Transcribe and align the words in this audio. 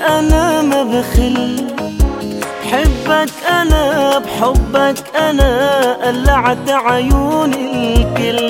أنا 0.00 0.62
ما 0.62 0.82
بخل. 0.82 1.66
بحبك 2.62 3.30
أنا 3.48 4.18
بحبك 4.18 5.16
أنا 5.16 5.92
قلعت 6.04 6.70
عيون 6.70 7.54
الكل. 7.54 8.47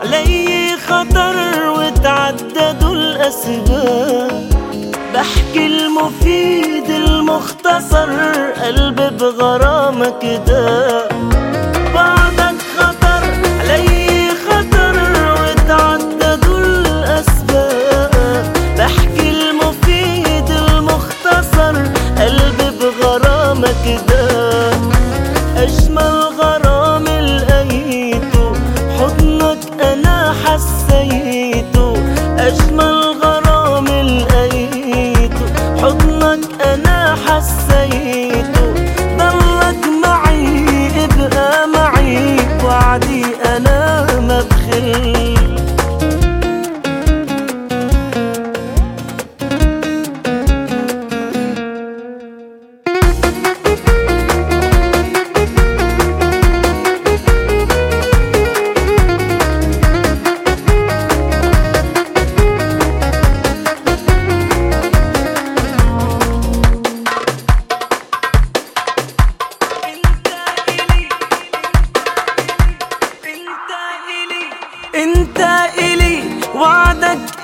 علي 0.00 0.76
خطر 0.86 1.36
وتعددوا 1.70 2.94
الأسباب. 2.94 4.50
بحكي 5.14 5.66
المفيد 5.66 6.90
المختصر 6.90 8.10
قلبي 8.64 9.10
بغرامة 9.10 10.14
كده. 10.22 11.09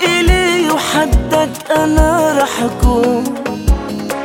إلي 0.03 0.71
وحدك 0.71 1.71
أنا 1.71 2.37
رح 2.41 2.63
أكون. 2.63 3.23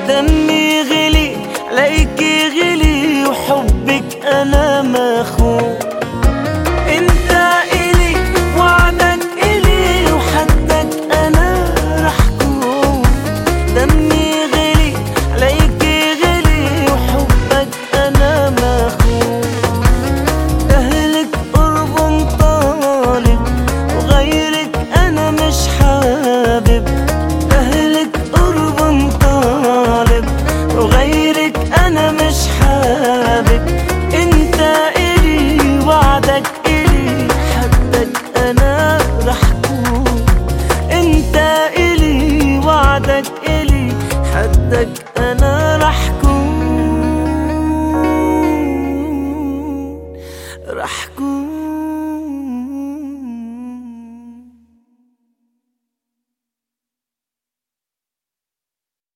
دمي 0.09 0.83
غلي 0.83 1.37
عليك 1.71 2.12
أنا 31.93 32.13
مش 32.13 32.49
حابب 32.61 33.72